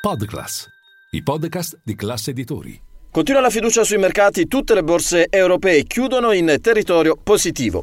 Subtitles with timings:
[0.00, 0.66] Podclass,
[1.10, 2.80] i podcast di classe editori.
[3.10, 7.82] Continua la fiducia sui mercati, tutte le borse europee chiudono in territorio positivo.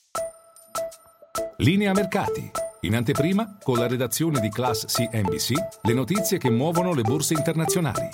[1.58, 2.50] Linea mercati.
[2.82, 5.52] In anteprima, con la redazione di Class CNBC,
[5.84, 8.10] le notizie che muovono le borse internazionali.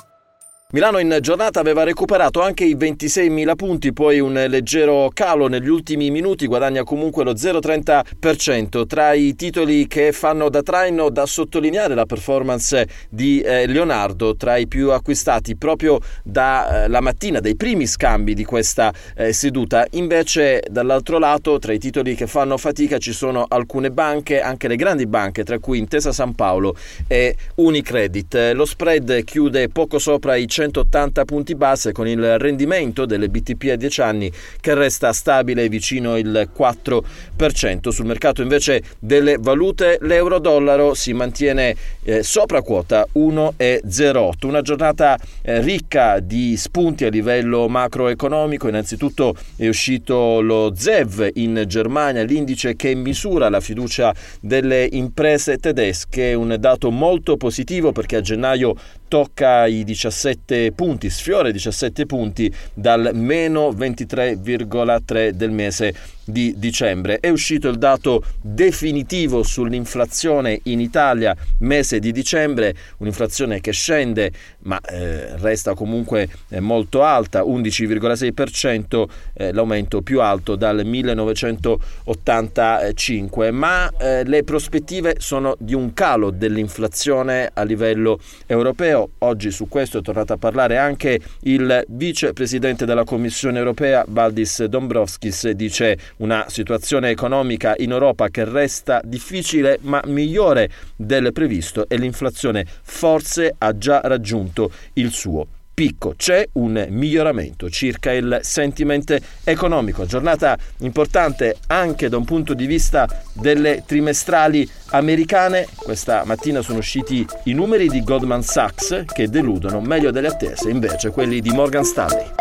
[0.73, 6.09] Milano in giornata aveva recuperato anche i 26.000 punti, poi un leggero calo negli ultimi
[6.09, 8.87] minuti, guadagna comunque lo 0,30%.
[8.87, 14.57] Tra i titoli che fanno da traino da sottolineare la performance di eh, Leonardo, tra
[14.57, 19.85] i più acquistati proprio dalla eh, mattina, dai primi scambi di questa eh, seduta.
[19.91, 24.75] Invece dall'altro lato, tra i titoli che fanno fatica ci sono alcune banche, anche le
[24.75, 26.75] grandi banche, tra cui Intesa San Paolo
[27.07, 28.53] e Unicredit.
[28.55, 33.71] Lo spread chiude poco sopra i 100 180 punti base con il rendimento delle BTP
[33.71, 34.31] a 10 anni
[34.61, 37.89] che resta stabile vicino il 4%.
[37.89, 44.47] Sul mercato invece delle valute l'euro-dollaro si mantiene eh, sopra quota 1,08.
[44.47, 48.67] Una giornata eh, ricca di spunti a livello macroeconomico.
[48.67, 56.33] Innanzitutto è uscito lo ZEV in Germania, l'indice che misura la fiducia delle imprese tedesche,
[56.33, 58.75] un dato molto positivo perché a gennaio
[59.13, 65.93] tocca i 17 punti, sfiora i 17 punti dal meno 23,3 del mese
[66.25, 67.19] di dicembre.
[67.19, 74.31] È uscito il dato definitivo sull'inflazione in Italia, mese di dicembre, un'inflazione che scende
[74.63, 83.91] ma eh, resta comunque eh, molto alta, 11,6%, eh, l'aumento più alto dal 1985, ma
[83.97, 89.09] eh, le prospettive sono di un calo dell'inflazione a livello europeo.
[89.19, 95.51] Oggi su questo è tornato a parlare anche il vicepresidente della Commissione europea Valdis Dombrovskis,
[95.51, 102.65] dice una situazione economica in Europa che resta difficile ma migliore del previsto e l'inflazione
[102.81, 106.13] forse ha già raggiunto il suo picco.
[106.15, 110.05] C'è un miglioramento circa il sentiment economico.
[110.05, 115.67] Giornata importante anche da un punto di vista delle trimestrali americane.
[115.75, 121.09] Questa mattina sono usciti i numeri di Goldman Sachs che deludono meglio delle attese, invece
[121.11, 122.31] quelli di Morgan Stanley.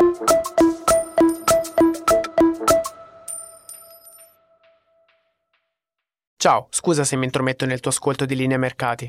[6.36, 9.08] Ciao, scusa se mi intrometto nel tuo ascolto di linea mercati.